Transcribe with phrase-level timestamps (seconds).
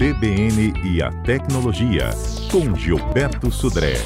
[0.00, 2.08] CBN e a Tecnologia,
[2.50, 3.96] com Gilberto Sudré.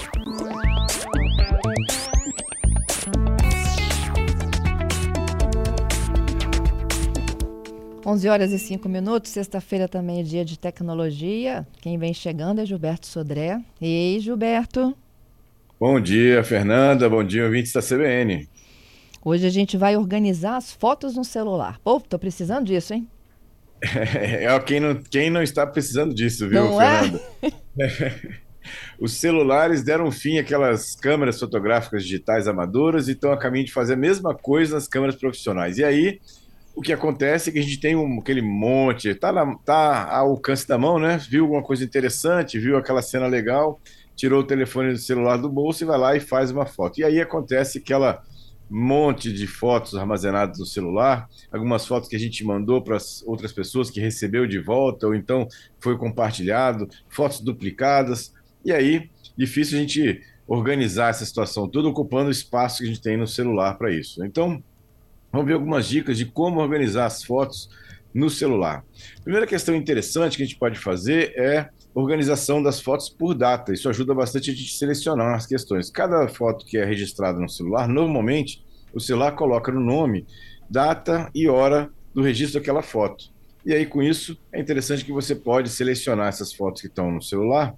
[8.05, 11.65] Onze horas e cinco minutos, sexta-feira também é dia de tecnologia.
[11.81, 13.61] Quem vem chegando é Gilberto Sodré.
[13.81, 14.97] Ei, Gilberto.
[15.79, 17.09] Bom dia, Fernanda.
[17.09, 18.49] Bom dia, ouvintes da CBN.
[19.25, 21.79] Hoje a gente vai organizar as fotos no celular.
[21.85, 23.09] Pô, tô precisando disso, hein?
[23.85, 27.03] É, quem, não, quem não está precisando disso, viu, não é?
[27.03, 27.23] Fernanda?
[27.77, 28.45] É?
[28.99, 33.95] Os celulares deram fim àquelas câmeras fotográficas digitais amadoras e estão a caminho de fazer
[33.95, 35.77] a mesma coisa nas câmeras profissionais.
[35.79, 36.21] E aí,
[36.75, 40.31] o que acontece é que a gente tem um, aquele monte, tá, na, tá ao
[40.31, 41.19] alcance da mão, né?
[41.29, 43.81] Viu alguma coisa interessante, viu aquela cena legal,
[44.17, 47.01] tirou o telefone do celular do bolso e vai lá e faz uma foto.
[47.01, 48.23] E aí acontece que ela
[48.77, 53.89] monte de fotos armazenadas no celular, algumas fotos que a gente mandou para outras pessoas
[53.89, 55.47] que recebeu de volta, ou então
[55.79, 58.35] foi compartilhado, fotos duplicadas,
[58.65, 63.01] e aí difícil a gente organizar essa situação toda ocupando o espaço que a gente
[63.01, 64.25] tem no celular para isso.
[64.25, 64.61] Então,
[65.31, 67.71] vamos ver algumas dicas de como organizar as fotos
[68.13, 68.85] no celular.
[69.23, 73.73] Primeira questão interessante que a gente pode fazer é organização das fotos por data.
[73.73, 75.91] Isso ajuda bastante a gente selecionar as questões.
[75.91, 80.27] Cada foto que é registrada no celular, normalmente o celular coloca no nome
[80.69, 83.33] data e hora do registro daquela foto.
[83.65, 87.23] E aí, com isso, é interessante que você pode selecionar essas fotos que estão no
[87.23, 87.75] celular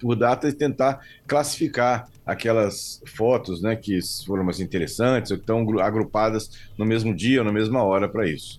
[0.00, 5.80] por data e tentar classificar aquelas fotos né, que foram mais interessantes ou que estão
[5.80, 8.58] agrupadas no mesmo dia ou na mesma hora para isso.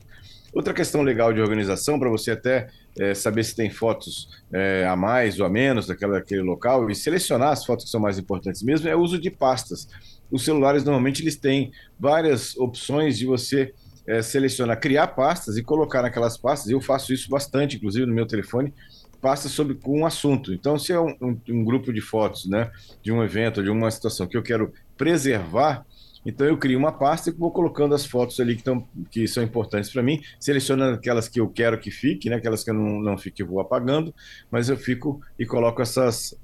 [0.53, 2.67] Outra questão legal de organização, para você até
[2.99, 6.95] é, saber se tem fotos é, a mais ou a menos daquela, daquele local e
[6.95, 9.87] selecionar as fotos que são mais importantes mesmo, é o uso de pastas.
[10.31, 13.73] Os celulares normalmente eles têm várias opções de você
[14.05, 16.69] é, selecionar, criar pastas e colocar naquelas pastas.
[16.69, 18.73] Eu faço isso bastante, inclusive no meu telefone,
[19.21, 20.53] pastas sobre um assunto.
[20.53, 22.69] Então, se é um, um, um grupo de fotos, né,
[23.01, 25.85] de um evento, de uma situação que eu quero preservar,
[26.25, 29.43] então eu crio uma pasta e vou colocando as fotos ali que, tão, que são
[29.43, 32.37] importantes para mim, selecionando aquelas que eu quero que fique, né?
[32.37, 34.13] aquelas que eu não, não fique eu vou apagando,
[34.49, 36.35] mas eu fico e coloco essas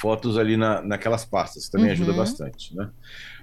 [0.00, 1.92] fotos ali na, naquelas pastas, também uhum.
[1.92, 2.74] ajuda bastante.
[2.74, 2.88] Né?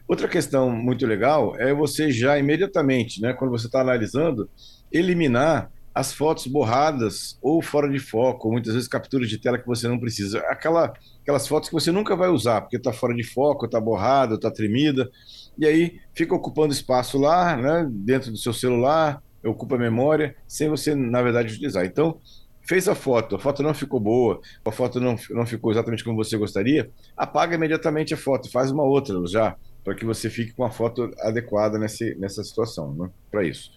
[0.08, 4.50] Outra questão muito legal é você já imediatamente, né, quando você está analisando,
[4.92, 9.68] eliminar as fotos borradas ou fora de foco, ou muitas vezes capturas de tela que
[9.68, 10.40] você não precisa.
[10.48, 14.36] Aquela, aquelas fotos que você nunca vai usar, porque está fora de foco, está borrada,
[14.36, 15.10] está tremida
[15.58, 20.70] e aí fica ocupando espaço lá, né, dentro do seu celular, ocupa a memória, sem
[20.70, 21.86] você, na verdade, utilizar.
[21.86, 22.20] Então,
[22.62, 26.16] fez a foto, a foto não ficou boa, a foto não, não ficou exatamente como
[26.16, 30.64] você gostaria, apaga imediatamente a foto, faz uma outra já, para que você fique com
[30.64, 33.72] a foto adequada nesse, nessa situação, né, para isso.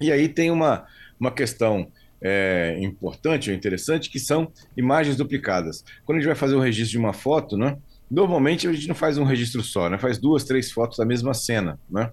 [0.00, 0.86] E aí tem uma,
[1.18, 1.88] uma questão
[2.22, 5.84] é, importante ou interessante, que são imagens duplicadas.
[6.04, 7.76] Quando a gente vai fazer o registro de uma foto, né,
[8.10, 9.98] Normalmente a gente não faz um registro só, né?
[9.98, 12.12] Faz duas, três fotos da mesma cena, né?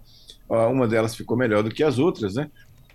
[0.49, 2.49] Uma delas ficou melhor do que as outras, né?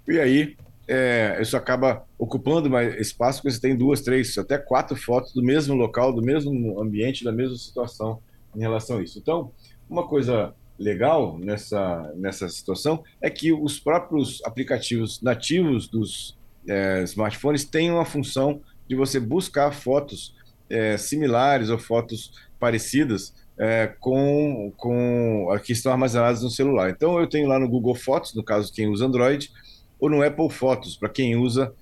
[0.08, 0.56] E aí
[0.88, 5.42] é, isso acaba ocupando mais espaço porque você tem duas, três, até quatro fotos do
[5.42, 8.20] mesmo local, do mesmo ambiente, da mesma situação
[8.54, 9.18] em relação a isso.
[9.18, 9.52] Então,
[9.88, 16.36] uma coisa legal nessa, nessa situação é que os próprios aplicativos nativos dos
[16.68, 20.34] é, smartphones têm uma função de você buscar fotos
[20.68, 26.90] é, similares ou fotos parecidas é, com, com a que estão armazenadas no celular.
[26.90, 29.50] Então eu tenho lá no Google Fotos, no caso quem usa Android,
[29.98, 31.72] ou no Apple Fotos, para quem usa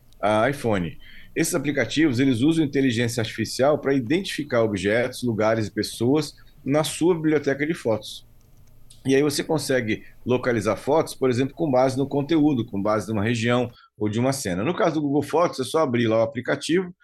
[0.48, 0.96] iPhone.
[1.34, 6.34] Esses aplicativos eles usam inteligência artificial para identificar objetos, lugares e pessoas
[6.64, 8.26] na sua biblioteca de fotos.
[9.06, 13.22] E aí você consegue localizar fotos, por exemplo, com base no conteúdo, com base numa
[13.22, 14.64] região ou de uma cena.
[14.64, 16.94] No caso do Google Fotos, é só abrir lá o aplicativo,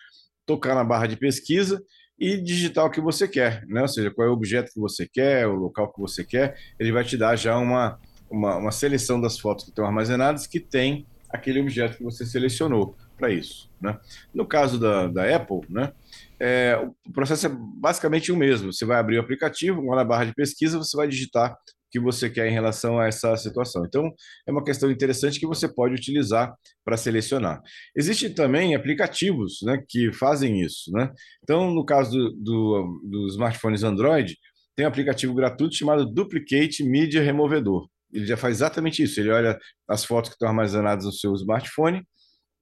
[0.47, 1.83] tocar na barra de pesquisa
[2.19, 3.83] e digitar o que você quer, né?
[3.83, 6.91] Ou seja, qual é o objeto que você quer, o local que você quer, ele
[6.91, 7.99] vai te dar já uma,
[8.31, 12.97] uma, uma seleção das fotos que estão armazenadas que tem aquele objeto que você selecionou
[13.17, 13.99] para isso, né?
[14.35, 15.93] No caso da, da Apple, né?
[16.39, 18.73] É, o processo é basicamente o mesmo.
[18.73, 21.55] Você vai abrir o aplicativo, lá na barra de pesquisa, você vai digitar
[21.91, 23.85] que você quer em relação a essa situação.
[23.85, 24.13] Então,
[24.47, 26.55] é uma questão interessante que você pode utilizar
[26.85, 27.61] para selecionar.
[27.97, 30.91] Existem também aplicativos né, que fazem isso.
[30.93, 31.11] Né?
[31.43, 34.37] Então, no caso do, do, dos smartphones Android,
[34.77, 37.89] tem um aplicativo gratuito chamado Duplicate Media Removedor.
[38.13, 39.21] Ele já faz exatamente isso.
[39.21, 39.59] Ele olha
[39.89, 42.03] as fotos que estão armazenadas no seu smartphone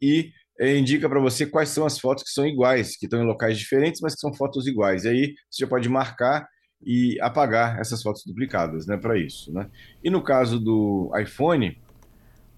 [0.02, 0.30] e
[0.60, 4.00] indica para você quais são as fotos que são iguais, que estão em locais diferentes,
[4.00, 5.04] mas que são fotos iguais.
[5.04, 6.46] E aí você já pode marcar
[6.84, 9.68] e apagar essas fotos duplicadas, né, para isso, né?
[10.02, 11.78] E no caso do iPhone,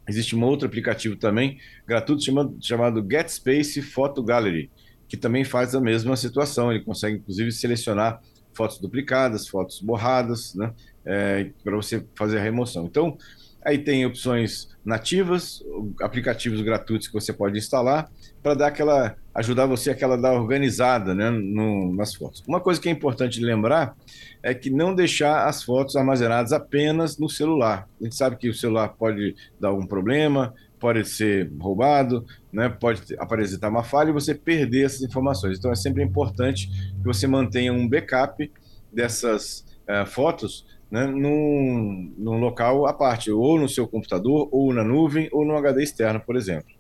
[0.09, 4.71] existe um outro aplicativo também, gratuito, chamado, chamado Get Space Photo Gallery,
[5.09, 6.71] que também faz a mesma situação.
[6.71, 8.21] Ele consegue, inclusive, selecionar
[8.53, 10.73] fotos duplicadas, fotos borradas, né?
[11.05, 12.85] É, para você fazer a remoção.
[12.85, 13.17] Então,
[13.65, 15.63] aí tem opções nativas,
[16.01, 18.11] aplicativos gratuitos que você pode instalar
[18.43, 22.43] para dar aquela ajudar você aquela dar organizada né, no, nas fotos.
[22.47, 23.95] Uma coisa que é importante lembrar
[24.43, 27.89] é que não deixar as fotos armazenadas apenas no celular.
[28.01, 33.03] A gente sabe que o celular pode dar algum problema, pode ser roubado, né, pode
[33.19, 35.59] aparecer uma falha e você perder essas informações.
[35.59, 38.51] Então é sempre importante que você mantenha um backup
[38.93, 44.83] dessas uh, fotos né, num, num local à parte, ou no seu computador, ou na
[44.83, 46.71] nuvem, ou no HD externo, por exemplo.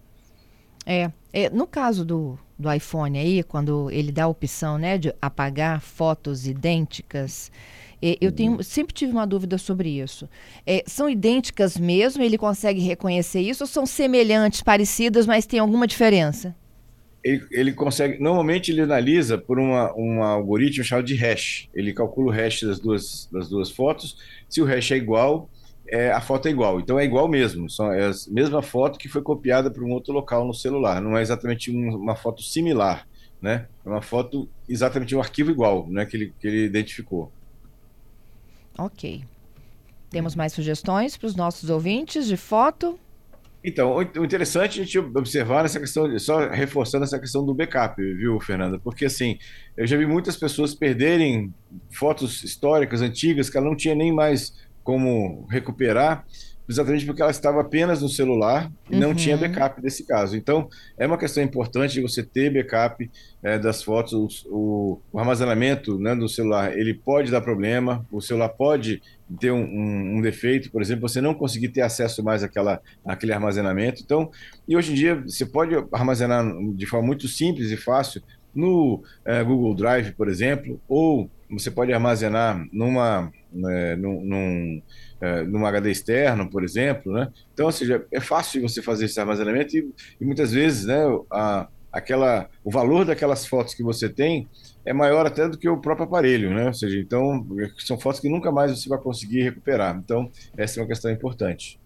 [0.85, 5.15] É, é, no caso do, do iPhone aí, quando ele dá a opção né, de
[5.21, 7.53] apagar fotos idênticas,
[8.03, 8.63] é, eu tenho, uhum.
[8.63, 10.29] sempre tive uma dúvida sobre isso.
[10.67, 12.23] É, são idênticas mesmo?
[12.23, 13.63] Ele consegue reconhecer isso?
[13.65, 16.57] Ou são semelhantes, parecidas, mas tem alguma diferença?
[17.23, 18.19] Ele, ele consegue.
[18.23, 21.69] Normalmente ele analisa por uma, um algoritmo chamado de hash.
[21.75, 24.17] Ele calcula o hash das duas, das duas fotos.
[24.49, 25.49] Se o hash é igual,
[25.87, 26.81] é, a foto é igual.
[26.81, 27.67] Então é igual mesmo.
[27.95, 31.01] É a mesma foto que foi copiada para um outro local no celular.
[31.03, 33.07] Não é exatamente um, uma foto similar,
[33.43, 33.67] né?
[33.85, 36.07] É uma foto exatamente um arquivo igual, né?
[36.07, 37.31] Que ele, que ele identificou.
[38.79, 39.25] Ok.
[40.09, 42.99] Temos mais sugestões para os nossos ouvintes de foto?
[43.63, 48.41] Então, o interessante a gente observar essa questão, só reforçando essa questão do backup, viu,
[48.41, 48.79] Fernanda?
[48.79, 49.39] Porque, assim,
[49.77, 51.53] eu já vi muitas pessoas perderem
[51.91, 56.25] fotos históricas, antigas, que ela não tinha nem mais como recuperar,
[56.67, 59.01] exatamente porque ela estava apenas no celular e uhum.
[59.01, 60.37] não tinha backup desse caso.
[60.37, 63.11] Então, é uma questão importante de você ter backup
[63.43, 64.47] é, das fotos.
[64.49, 69.03] O, o armazenamento né, do celular, ele pode dar problema, o celular pode
[69.39, 73.33] ter um, um, um, defeito, por exemplo, você não conseguir ter acesso mais àquela, àquele
[73.33, 74.03] armazenamento.
[74.03, 74.31] Então,
[74.67, 76.45] e hoje em dia, você pode armazenar
[76.75, 78.23] de forma muito simples e fácil
[78.55, 84.83] no é, Google Drive, por exemplo, ou você pode armazenar numa, né, num, num,
[85.21, 87.29] é, num, HD externo, por exemplo, né?
[87.53, 89.89] Então, ou seja, é fácil você fazer esse armazenamento e,
[90.21, 91.01] e muitas vezes, né,
[91.31, 94.49] a, aquela, o valor daquelas fotos que você tem
[94.85, 96.67] é maior até do que o próprio aparelho, né?
[96.67, 97.47] Ou seja, então,
[97.79, 99.97] são fotos que nunca mais você vai conseguir recuperar.
[99.97, 101.79] Então, essa é uma questão importante.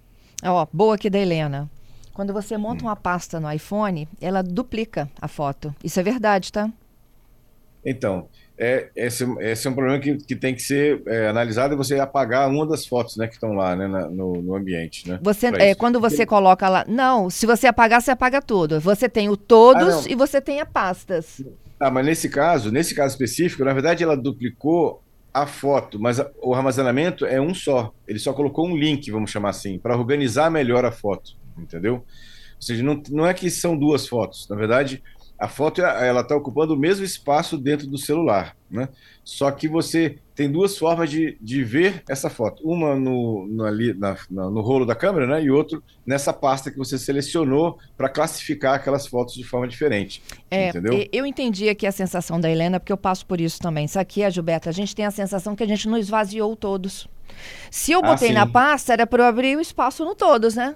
[0.42, 1.70] Ó, boa aqui da Helena.
[2.12, 2.88] Quando você monta hum.
[2.88, 5.74] uma pasta no iPhone, ela duplica a foto.
[5.82, 6.70] Isso é verdade, tá?
[7.84, 11.76] Então, é, esse, esse é um problema que, que tem que ser é, analisado e
[11.76, 15.08] você apagar uma das fotos né, que estão lá né, na, no, no, ambiente.
[15.08, 16.84] Né, você, é, quando você coloca lá.
[16.86, 18.80] Não, se você apagar, você apaga tudo.
[18.80, 21.42] Você tem o todos ah, e você tem a pastas.
[21.80, 25.02] Ah, mas nesse caso, nesse caso específico, na verdade ela duplicou
[25.32, 27.92] a foto, mas o armazenamento é um só.
[28.06, 31.94] Ele só colocou um link, vamos chamar assim, para organizar melhor a foto, entendeu?
[31.94, 34.48] Ou seja, não, não é que são duas fotos.
[34.48, 35.02] Na verdade,
[35.44, 38.88] a foto ela está ocupando o mesmo espaço dentro do celular, né?
[39.22, 43.92] Só que você tem duas formas de, de ver essa foto, uma no, no, ali,
[43.92, 45.42] na, no rolo da câmera, né?
[45.42, 50.22] E outro nessa pasta que você selecionou para classificar aquelas fotos de forma diferente.
[50.50, 51.06] É, entendeu?
[51.12, 53.84] eu entendi aqui a sensação da Helena, porque eu passo por isso também.
[53.84, 57.06] Isso aqui, a Gilberto, a gente tem a sensação que a gente não esvaziou todos.
[57.70, 60.54] Se eu ah, botei ah, na pasta, era para eu abrir o espaço no todos,
[60.54, 60.74] né?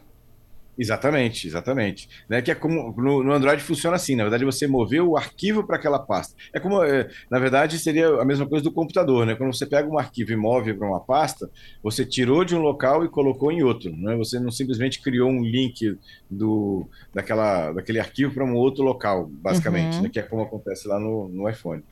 [0.79, 2.09] Exatamente, exatamente.
[2.29, 2.41] Né?
[2.41, 5.77] Que é como no, no, Android funciona assim, na verdade você moveu o arquivo para
[5.77, 6.37] aquela pasta.
[6.53, 9.35] É como, é, na verdade, seria a mesma coisa do computador, né?
[9.35, 11.51] Quando você pega um arquivo e move para uma pasta,
[11.83, 14.15] você tirou de um local e colocou em outro, né?
[14.17, 15.99] Você não simplesmente criou um link
[16.31, 20.03] do, daquela, daquele arquivo para um outro local, basicamente, uhum.
[20.03, 20.09] né?
[20.09, 21.83] Que é como acontece lá no, no iPhone.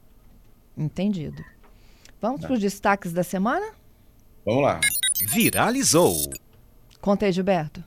[0.79, 1.43] Entendido.
[2.21, 2.47] Vamos tá.
[2.47, 3.67] para os destaques da semana?
[4.45, 4.81] Vamos lá.
[5.33, 6.15] Viralizou.
[7.01, 7.83] Conta aí, Gilberto.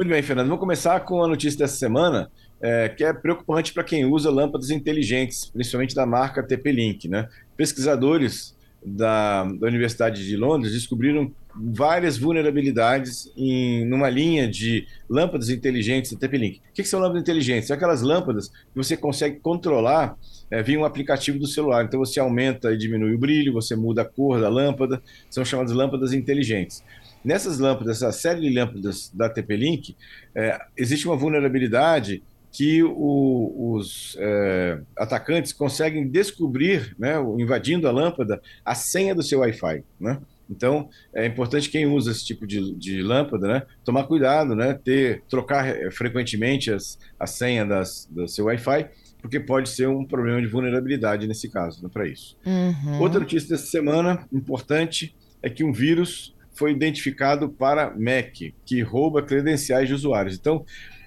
[0.00, 0.46] Muito bem, Fernando.
[0.46, 4.70] Vamos começar com a notícia dessa semana, é, que é preocupante para quem usa lâmpadas
[4.70, 7.06] inteligentes, principalmente da marca TP-Link.
[7.06, 7.28] Né?
[7.54, 16.12] Pesquisadores da, da, Universidade de Londres descobriram várias vulnerabilidades em numa linha de lâmpadas inteligentes
[16.12, 16.60] da TP-Link.
[16.60, 17.68] O que, que, são lâmpadas inteligentes?
[17.68, 20.16] São aquelas lâmpadas que você consegue controlar
[20.50, 21.84] é, via um aplicativo do celular.
[21.84, 25.72] Então você aumenta e diminui o brilho, você muda a cor da lâmpada, são chamadas
[25.72, 26.82] lâmpadas inteligentes.
[27.24, 29.96] Nessas lâmpadas, essa série de lâmpadas da TP-Link,
[30.34, 32.22] é, existe uma vulnerabilidade
[32.52, 39.40] que o, os é, atacantes conseguem descobrir, né, invadindo a lâmpada, a senha do seu
[39.40, 39.84] Wi-Fi.
[40.00, 40.18] Né?
[40.50, 45.22] Então, é importante quem usa esse tipo de, de lâmpada, né, tomar cuidado, né, ter,
[45.28, 48.88] trocar é, frequentemente as, a senha das, do seu Wi-Fi,
[49.22, 52.36] porque pode ser um problema de vulnerabilidade nesse caso, né, para isso.
[52.44, 53.00] Uhum.
[53.00, 58.34] Outra notícia dessa semana, importante, é que um vírus foi identificado para Mac,
[58.66, 60.36] que rouba credenciais de usuários.
[60.36, 60.62] Então,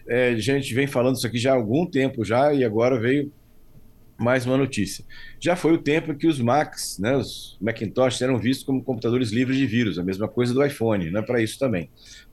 [0.07, 3.31] é, a gente vem falando isso aqui já há algum tempo já e agora veio
[4.17, 5.05] mais uma notícia.
[5.39, 9.55] Já foi o tempo que os Macs, né, os Macintosh, eram vistos como computadores livres
[9.55, 11.87] de vírus, a mesma coisa do iPhone, não é para isso também.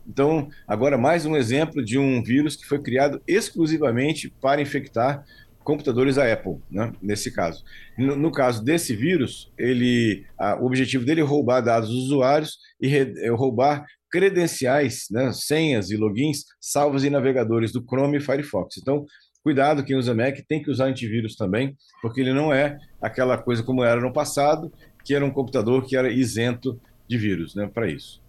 [0.09, 5.27] Então, agora mais um exemplo de um vírus que foi criado exclusivamente para infectar
[5.63, 7.65] computadores da Apple, né, nesse caso.
[7.97, 12.59] No, no caso desse vírus, ele, a, o objetivo dele é roubar dados dos usuários
[12.81, 18.21] e re, é roubar credenciais, né, senhas e logins salvos em navegadores do Chrome e
[18.21, 18.77] Firefox.
[18.79, 19.05] Então,
[19.43, 23.63] cuidado, quem usa Mac tem que usar antivírus também, porque ele não é aquela coisa
[23.63, 24.73] como era no passado,
[25.05, 28.21] que era um computador que era isento de vírus, né, para isso.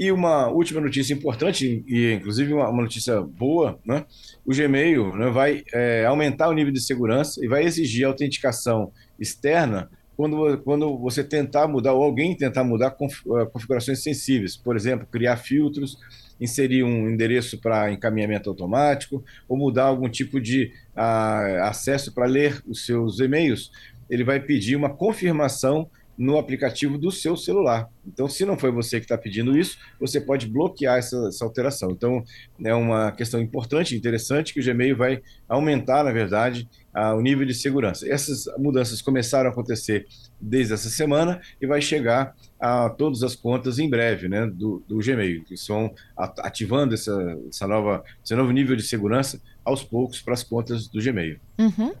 [0.00, 4.06] E uma última notícia importante, e inclusive uma, uma notícia boa, né?
[4.46, 9.90] o Gmail né, vai é, aumentar o nível de segurança e vai exigir autenticação externa
[10.16, 15.36] quando, quando você tentar mudar, ou alguém tentar mudar eh, configurações sensíveis, por exemplo, criar
[15.36, 15.98] filtros,
[16.40, 22.62] inserir um endereço para encaminhamento automático, ou mudar algum tipo de uh, acesso para ler
[22.66, 23.70] os seus e-mails,
[24.08, 27.88] ele vai pedir uma confirmação no aplicativo do seu celular.
[28.06, 31.92] Então, se não foi você que está pedindo isso, você pode bloquear essa, essa, alteração.
[31.92, 32.22] Então,
[32.62, 37.46] é uma questão importante, interessante, que o Gmail vai aumentar, na verdade, a, o nível
[37.46, 38.06] de segurança.
[38.06, 40.06] Essas mudanças começaram a acontecer
[40.38, 44.98] desde essa semana e vai chegar a todas as contas em breve, né, do, do
[44.98, 50.34] Gmail, que estão ativando essa, essa nova, esse novo nível de segurança aos poucos para
[50.34, 51.40] as contas do Gmail.
[51.58, 51.94] Uhum.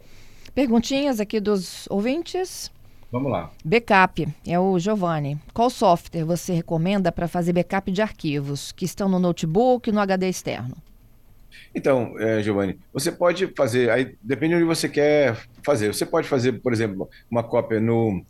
[0.54, 2.70] Perguntinhas aqui dos ouvintes.
[3.10, 3.50] Vamos lá.
[3.64, 5.36] Backup, é o Giovanni.
[5.52, 10.00] Qual software você recomenda para fazer backup de arquivos que estão no notebook e no
[10.00, 10.76] HD externo?
[11.74, 15.92] Então, é, Giovanni, você pode fazer, aí depende de onde você quer fazer.
[15.92, 18.24] Você pode fazer, por exemplo, uma cópia no,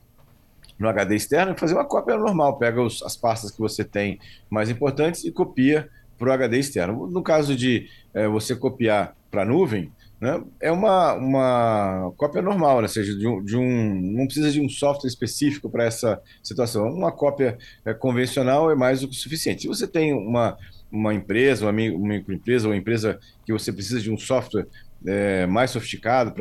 [0.78, 2.58] no HD externo e fazer uma cópia normal.
[2.58, 4.18] Pega os, as pastas que você tem
[4.48, 7.06] mais importantes e copia para o HD externo.
[7.06, 10.42] No caso de é, você copiar para a nuvem, né?
[10.60, 12.82] É uma, uma cópia normal, né?
[12.82, 16.86] ou seja, de um, de um, não precisa de um software específico para essa situação.
[16.88, 19.62] Uma cópia é, convencional é mais do que suficiente.
[19.62, 20.58] Se você tem uma,
[20.92, 24.66] uma empresa, uma, microempresa, ou empresa que você precisa de um software
[25.06, 26.34] é, mais sofisticado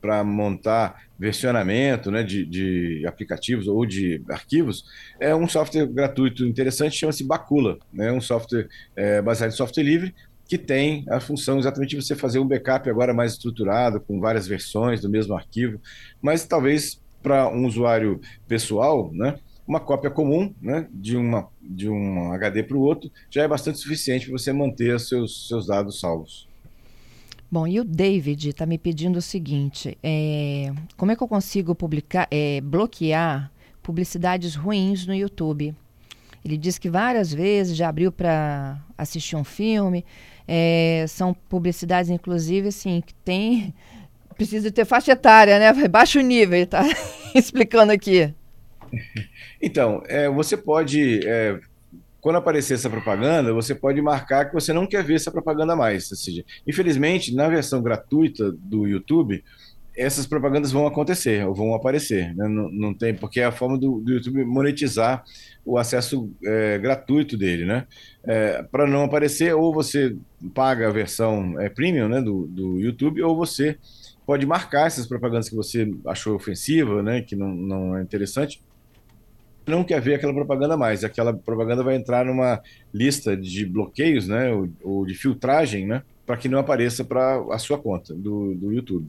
[0.00, 4.84] para montar versionamento né, de, de, aplicativos ou de arquivos,
[5.20, 7.78] é um software gratuito interessante, chama-se Bacula.
[7.94, 10.12] É né, um software é, baseado em software livre,
[10.52, 14.46] que tem a função exatamente de você fazer um backup agora mais estruturado, com várias
[14.46, 15.80] versões do mesmo arquivo,
[16.20, 22.34] mas talvez para um usuário pessoal, né, uma cópia comum né, de, uma, de um
[22.34, 26.46] HD para o outro já é bastante suficiente para você manter seus, seus dados salvos.
[27.50, 31.74] Bom, e o David está me pedindo o seguinte: é, como é que eu consigo
[31.74, 33.50] publicar, é, bloquear
[33.82, 35.74] publicidades ruins no YouTube?
[36.44, 40.04] Ele diz que várias vezes já abriu para assistir um filme,
[40.46, 43.74] é, são publicidades, inclusive, assim, que tem.
[44.36, 45.88] Precisa ter faixa etária, né?
[45.88, 46.82] Baixo nível, tá
[47.34, 48.32] explicando aqui.
[49.64, 51.20] Então, é, você pode.
[51.24, 51.56] É,
[52.20, 56.10] quando aparecer essa propaganda, você pode marcar que você não quer ver essa propaganda mais.
[56.10, 59.42] Ou seja, infelizmente, na versão gratuita do YouTube,
[59.96, 62.34] essas propagandas vão acontecer ou vão aparecer.
[62.34, 62.48] Né?
[62.48, 65.22] Não, não, tem, porque é a forma do, do YouTube monetizar
[65.64, 67.86] o acesso é, gratuito dele, né?
[68.24, 70.16] É, Para não aparecer, ou você
[70.54, 73.76] paga a versão é, premium né, do, do YouTube, ou você
[74.26, 78.62] pode marcar essas propagandas que você achou ofensiva, né, que não, não é interessante,
[79.66, 81.04] não quer ver aquela propaganda mais.
[81.04, 82.60] Aquela propaganda vai entrar numa
[82.92, 87.58] lista de bloqueios, né, ou, ou de filtragem, né, para que não apareça para a
[87.58, 89.08] sua conta do, do YouTube.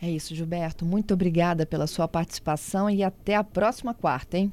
[0.00, 0.84] É isso, Gilberto.
[0.84, 4.52] Muito obrigada pela sua participação e até a próxima quarta, hein?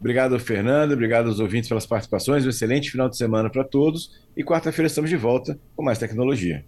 [0.00, 0.92] Obrigado, Fernando.
[0.92, 2.46] Obrigado aos ouvintes pelas participações.
[2.46, 4.18] Um excelente final de semana para todos.
[4.34, 6.64] E quarta-feira estamos de volta com mais tecnologia.